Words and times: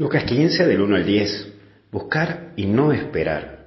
Lucas 0.00 0.24
15 0.24 0.66
del 0.66 0.80
1 0.80 0.96
al 0.96 1.04
10. 1.04 1.52
Buscar 1.92 2.54
y 2.56 2.64
no 2.64 2.90
esperar. 2.90 3.66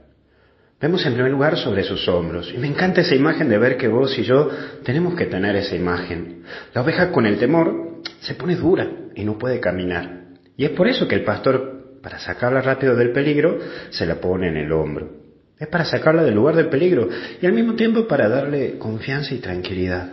Vemos 0.82 1.06
en 1.06 1.14
primer 1.14 1.32
lugar 1.32 1.60
sobre 1.60 1.84
sus 1.84 2.08
hombros. 2.08 2.52
Y 2.52 2.58
me 2.58 2.66
encanta 2.66 3.02
esa 3.02 3.14
imagen 3.14 3.50
de 3.50 3.60
ver 3.60 3.78
que 3.78 3.88
vos 3.88 4.18
y 4.18 4.24
yo 4.24 4.50
tenemos 4.84 5.14
que 5.14 5.28
tener 5.28 5.56
esa 5.56 5.76
imagen. 5.76 6.42
La 6.74 6.82
oveja 6.82 7.12
con 7.12 7.28
el 7.28 7.38
temor 7.38 8.02
se 8.22 8.34
pone 8.34 8.56
dura 8.56 8.90
y 9.14 9.24
no 9.24 9.38
puede 9.38 9.60
caminar. 9.60 10.24
Y 10.58 10.66
es 10.66 10.72
por 10.72 10.88
eso 10.88 11.08
que 11.08 11.14
el 11.14 11.24
pastor, 11.24 12.00
para 12.02 12.18
sacarla 12.18 12.64
rápido 12.64 12.96
del 12.96 13.12
peligro, 13.12 13.60
se 13.92 14.08
la 14.08 14.16
pone 14.16 14.48
en 14.48 14.58
el 14.58 14.72
hombro. 14.72 15.12
Es 15.60 15.68
para 15.68 15.86
sacarla 15.86 16.24
del 16.24 16.34
lugar 16.34 16.56
del 16.56 16.70
peligro 16.70 17.10
y 17.40 17.46
al 17.46 17.54
mismo 17.54 17.76
tiempo 17.76 18.08
para 18.08 18.28
darle 18.28 18.80
confianza 18.80 19.36
y 19.36 19.38
tranquilidad. 19.38 20.10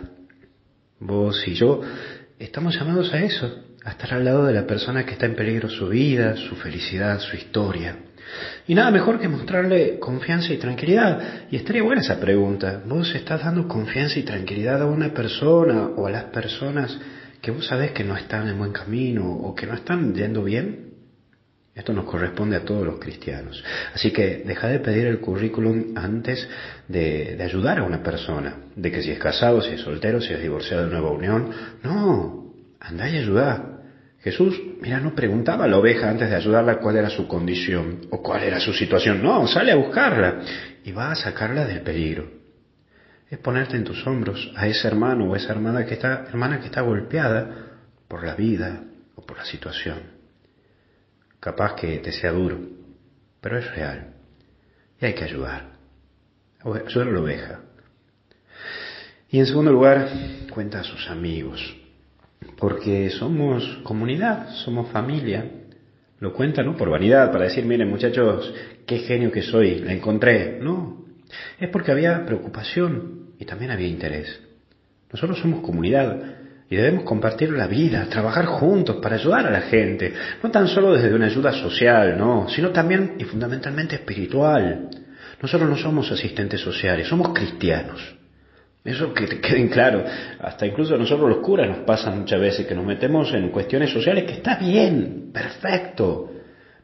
Vos 0.99 1.47
y 1.47 1.55
yo 1.55 1.81
estamos 2.37 2.75
llamados 2.75 3.11
a 3.11 3.23
eso, 3.23 3.70
a 3.83 3.91
estar 3.91 4.13
al 4.13 4.25
lado 4.25 4.45
de 4.45 4.53
la 4.53 4.67
persona 4.67 5.05
que 5.05 5.13
está 5.13 5.25
en 5.25 5.35
peligro 5.35 5.69
su 5.69 5.89
vida, 5.89 6.35
su 6.35 6.55
felicidad, 6.55 7.19
su 7.19 7.35
historia. 7.35 7.95
Y 8.67 8.75
nada 8.75 8.91
mejor 8.91 9.19
que 9.19 9.27
mostrarle 9.27 9.99
confianza 9.99 10.53
y 10.53 10.57
tranquilidad. 10.57 11.47
Y 11.49 11.55
estaría 11.55 11.83
buena 11.83 12.01
esa 12.01 12.19
pregunta. 12.19 12.81
¿Vos 12.85 13.13
estás 13.15 13.43
dando 13.43 13.67
confianza 13.67 14.19
y 14.19 14.23
tranquilidad 14.23 14.81
a 14.81 14.85
una 14.85 15.13
persona 15.13 15.89
o 15.95 16.07
a 16.07 16.11
las 16.11 16.25
personas 16.25 16.97
que 17.41 17.51
vos 17.51 17.65
sabés 17.65 17.91
que 17.91 18.03
no 18.03 18.15
están 18.15 18.47
en 18.47 18.57
buen 18.57 18.71
camino 18.71 19.29
o 19.29 19.55
que 19.55 19.65
no 19.65 19.73
están 19.73 20.13
yendo 20.13 20.43
bien? 20.43 20.91
Esto 21.73 21.93
nos 21.93 22.05
corresponde 22.05 22.57
a 22.57 22.65
todos 22.65 22.85
los 22.85 22.99
cristianos. 22.99 23.63
Así 23.95 24.11
que 24.11 24.43
deja 24.45 24.67
de 24.67 24.79
pedir 24.79 25.07
el 25.07 25.19
currículum 25.19 25.93
antes 25.95 26.47
de, 26.87 27.35
de, 27.37 27.43
ayudar 27.43 27.79
a 27.79 27.83
una 27.83 28.03
persona, 28.03 28.57
de 28.75 28.91
que 28.91 29.01
si 29.01 29.11
es 29.11 29.19
casado, 29.19 29.61
si 29.61 29.71
es 29.71 29.81
soltero, 29.81 30.19
si 30.19 30.33
es 30.33 30.41
divorciado 30.41 30.83
de 30.83 30.91
nueva 30.91 31.11
unión. 31.11 31.49
No, 31.81 32.53
anda 32.79 33.09
y 33.09 33.17
ayuda. 33.17 33.70
Jesús, 34.23 34.61
mira, 34.79 34.99
no 34.99 35.15
preguntaba 35.15 35.65
a 35.65 35.67
la 35.67 35.77
oveja 35.77 36.09
antes 36.09 36.29
de 36.29 36.35
ayudarla 36.35 36.77
cuál 36.77 36.97
era 36.97 37.09
su 37.09 37.27
condición 37.27 38.01
o 38.11 38.21
cuál 38.21 38.43
era 38.43 38.59
su 38.59 38.71
situación. 38.71 39.23
No, 39.23 39.47
sale 39.47 39.71
a 39.71 39.75
buscarla 39.75 40.41
y 40.83 40.91
va 40.91 41.11
a 41.11 41.15
sacarla 41.15 41.65
del 41.65 41.81
peligro. 41.81 42.29
Es 43.29 43.39
ponerte 43.39 43.77
en 43.77 43.83
tus 43.83 44.05
hombros 44.05 44.51
a 44.55 44.67
ese 44.67 44.87
hermano 44.87 45.31
o 45.31 45.35
esa 45.35 45.51
hermana 45.51 45.85
que 45.85 45.95
está, 45.95 46.25
hermana 46.27 46.59
que 46.59 46.67
está 46.67 46.81
golpeada 46.81 47.79
por 48.07 48.23
la 48.23 48.35
vida 48.35 48.83
o 49.15 49.25
por 49.25 49.37
la 49.37 49.45
situación. 49.45 49.99
Capaz 51.39 51.73
que 51.75 51.97
te 51.97 52.11
sea 52.11 52.31
duro, 52.31 52.59
pero 53.39 53.57
es 53.57 53.71
real. 53.71 54.13
Y 54.99 55.05
hay 55.05 55.13
que 55.15 55.23
ayudar. 55.23 55.71
Ayudar 56.59 57.07
a 57.07 57.11
la 57.11 57.19
oveja. 57.21 57.59
Y 59.29 59.39
en 59.39 59.47
segundo 59.47 59.71
lugar, 59.71 60.09
cuenta 60.51 60.81
a 60.81 60.83
sus 60.83 61.09
amigos 61.09 61.80
porque 62.57 63.09
somos 63.09 63.79
comunidad, 63.83 64.49
somos 64.63 64.89
familia. 64.91 65.45
Lo 66.19 66.33
cuenta, 66.33 66.61
¿no? 66.61 66.77
Por 66.77 66.89
vanidad, 66.89 67.31
para 67.31 67.45
decir, 67.45 67.65
miren 67.65 67.89
muchachos, 67.89 68.53
qué 68.85 68.99
genio 68.99 69.31
que 69.31 69.41
soy, 69.41 69.79
la 69.79 69.93
encontré. 69.93 70.59
No, 70.61 71.05
es 71.59 71.69
porque 71.69 71.91
había 71.91 72.25
preocupación 72.25 73.31
y 73.39 73.45
también 73.45 73.71
había 73.71 73.87
interés. 73.87 74.39
Nosotros 75.11 75.39
somos 75.39 75.61
comunidad 75.61 76.41
y 76.69 76.75
debemos 76.75 77.03
compartir 77.03 77.51
la 77.51 77.67
vida, 77.67 78.07
trabajar 78.09 78.45
juntos 78.45 78.97
para 79.01 79.15
ayudar 79.15 79.45
a 79.47 79.51
la 79.51 79.61
gente, 79.61 80.13
no 80.41 80.51
tan 80.51 80.67
solo 80.67 80.93
desde 80.93 81.13
una 81.13 81.25
ayuda 81.25 81.51
social, 81.51 82.17
no, 82.17 82.47
sino 82.47 82.69
también 82.69 83.15
y 83.17 83.23
fundamentalmente 83.23 83.95
espiritual. 83.95 84.89
Nosotros 85.41 85.69
no 85.69 85.75
somos 85.75 86.11
asistentes 86.11 86.61
sociales, 86.61 87.07
somos 87.07 87.29
cristianos. 87.33 88.20
Eso 88.83 89.13
que 89.13 89.39
queden 89.39 89.69
claro. 89.69 90.03
Hasta 90.39 90.65
incluso 90.65 90.95
a 90.95 90.97
nosotros 90.97 91.29
los 91.29 91.39
curas 91.39 91.67
nos 91.67 91.79
pasa 91.79 92.09
muchas 92.09 92.39
veces 92.39 92.65
que 92.65 92.73
nos 92.73 92.85
metemos 92.85 93.31
en 93.33 93.49
cuestiones 93.49 93.91
sociales 93.91 94.23
que 94.23 94.33
está 94.33 94.57
bien, 94.57 95.29
perfecto. 95.31 96.31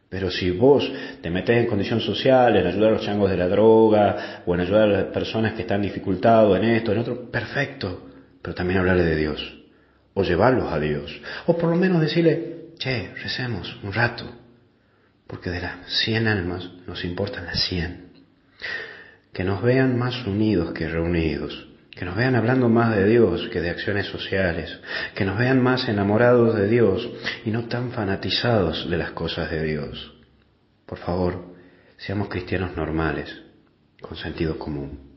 Pero 0.09 0.30
si 0.30 0.52
vos 0.52 0.90
te 1.22 1.30
metes 1.30 1.58
en 1.58 1.66
condición 1.66 2.00
social, 2.00 2.56
en 2.56 2.68
ayudar 2.68 2.90
a 2.90 2.94
los 2.94 3.02
changos 3.06 3.30
de 3.30 3.38
la 3.38 3.48
droga, 3.48 4.44
o 4.45 4.53
en 4.53 4.62
ayudar 4.62 4.84
a 4.84 4.88
las 4.88 5.03
personas 5.06 5.53
que 5.53 5.64
están 5.64 5.81
dificultados 5.81 6.57
en 6.57 6.66
esto, 6.66 6.91
en 6.91 7.00
otro, 7.00 7.30
perfecto. 7.30 8.09
Pero 8.41 8.53
también 8.53 8.80
hablarle 8.80 9.03
de 9.03 9.16
Dios. 9.16 9.57
O 10.13 10.24
llevarlos 10.24 10.72
a 10.72 10.80
Dios. 10.80 11.19
O 11.47 11.57
por 11.57 11.69
lo 11.69 11.75
menos 11.75 12.00
decirle, 12.00 12.68
che, 12.78 13.12
recemos 13.22 13.75
un 13.84 13.91
rato. 13.91 14.24
Porque 15.25 15.50
de 15.50 15.62
las 15.62 15.75
cien 16.03 16.28
almas 16.28 16.69
nos 16.86 17.03
importan 17.03 17.46
las 17.46 17.59
cien. 17.68 18.12
Que 19.34 19.44
nos 19.44 19.62
vean 19.62 19.97
más 19.97 20.25
unidos 20.25 20.72
que 20.72 20.88
reunidos 20.88 21.66
que 21.97 22.06
nos 22.06 22.16
vean 22.16 22.35
hablando 22.35 22.69
más 22.69 22.96
de 22.96 23.06
Dios 23.06 23.50
que 23.52 23.59
de 23.59 23.72
acciones 23.72 24.06
sociales, 24.06 24.80
que 25.16 25.25
nos 25.25 25.38
vean 25.38 25.62
más 25.62 25.88
enamorados 25.90 26.56
de 26.56 26.68
Dios 26.68 27.09
y 27.44 27.50
no 27.50 27.68
tan 27.68 27.91
fanatizados 27.91 28.90
de 28.90 28.97
las 28.97 29.12
cosas 29.12 29.50
de 29.50 29.63
Dios. 29.63 30.13
Por 30.86 31.00
favor, 31.00 31.56
seamos 31.97 32.30
cristianos 32.30 32.75
normales, 32.75 33.36
con 34.02 34.16
sentido 34.16 34.59
común. 34.59 35.16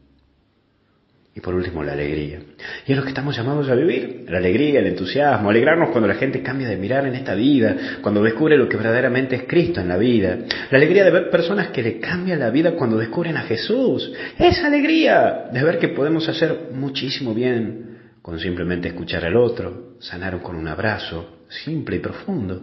Y 1.33 1.41
por 1.41 1.55
último, 1.55 1.85
la 1.85 1.93
alegría. 1.93 2.41
Y 2.87 2.91
es 2.91 2.99
lo 2.99 3.05
que 3.05 3.11
estamos 3.11 3.37
llamados 3.37 3.69
a 3.69 3.77
vivir. 3.77 4.27
La 4.29 4.39
alegría, 4.39 4.81
el 4.81 4.89
entusiasmo, 4.89 5.51
alegrarnos 5.51 5.91
cuando 5.91 6.09
la 6.09 6.17
gente 6.17 6.43
cambia 6.43 6.69
de 6.69 6.77
mirar 6.77 7.07
en 7.07 7.15
esta 7.15 7.35
vida, 7.35 7.77
cuando 8.03 8.23
descubre 8.23 8.57
lo 8.57 8.69
que 8.69 8.77
verdaderamente 8.77 9.37
es 9.37 9.45
Cristo 9.47 9.81
en 9.81 9.89
la 9.89 9.97
vida. 9.97 10.39
La 10.71 10.79
alegría 10.79 11.05
de 11.05 11.11
ver 11.13 11.31
personas 11.31 11.69
que 11.69 11.83
le 11.83 12.01
cambian 12.01 12.41
la 12.41 12.51
vida 12.51 12.73
cuando 12.73 12.99
descubren 12.99 13.37
a 13.37 13.43
Jesús. 13.43 14.13
Esa 14.39 14.67
alegría 14.67 15.49
de 15.53 15.63
ver 15.63 15.79
que 15.79 15.89
podemos 15.89 16.29
hacer 16.29 16.71
muchísimo 16.73 17.33
bien 17.33 17.99
con 18.23 18.39
simplemente 18.41 18.89
escuchar 18.89 19.25
al 19.25 19.37
otro, 19.37 19.95
sanar 20.01 20.43
con 20.43 20.57
un 20.57 20.67
abrazo, 20.67 21.45
simple 21.49 21.97
y 21.97 22.01
profundo. 22.01 22.61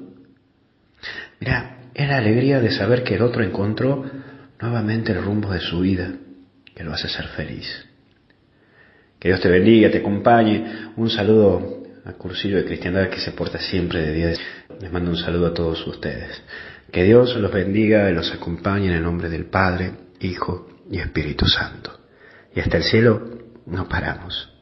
Mira, 1.39 1.77
es 1.94 2.07
la 2.07 2.17
alegría 2.17 2.59
de 2.59 2.72
saber 2.72 3.03
que 3.03 3.16
el 3.16 3.22
otro 3.22 3.44
encontró 3.44 4.03
nuevamente 4.59 5.13
el 5.13 5.23
rumbo 5.23 5.51
de 5.51 5.59
su 5.59 5.79
vida, 5.79 6.11
que 6.75 6.83
lo 6.83 6.94
hace 6.94 7.07
ser 7.07 7.27
feliz. 7.29 7.86
Que 9.19 9.29
Dios 9.29 9.41
te 9.41 9.50
bendiga, 9.50 9.89
te 9.89 10.00
acompañe. 10.00 10.91
Un 10.95 11.09
saludo 11.09 11.83
al 12.05 12.16
cursillo 12.16 12.57
de 12.57 12.66
cristiandad 12.66 13.09
que 13.09 13.19
se 13.19 13.31
porta 13.31 13.59
siempre 13.59 14.01
de 14.01 14.13
día. 14.13 14.33
Les 14.79 14.91
mando 14.91 15.11
un 15.11 15.17
saludo 15.17 15.47
a 15.47 15.53
todos 15.53 15.85
ustedes. 15.88 16.41
Que 16.91 17.03
Dios 17.03 17.35
los 17.35 17.51
bendiga 17.51 18.09
y 18.09 18.13
los 18.13 18.31
acompañe 18.31 18.88
en 18.88 18.94
el 18.94 19.03
nombre 19.03 19.29
del 19.29 19.45
Padre, 19.45 19.91
Hijo 20.22 20.69
y 20.89 21.00
Espíritu 21.00 21.45
Santo. 21.45 22.00
Y 22.56 22.59
hasta 22.59 22.77
el 22.77 22.83
cielo 22.83 23.22
no 23.66 23.88
paramos. 23.89 24.56